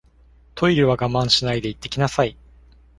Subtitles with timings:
[0.55, 2.35] トイレは我慢しないで行ってきなさい